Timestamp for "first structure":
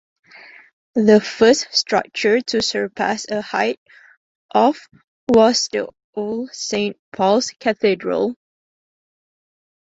1.21-2.41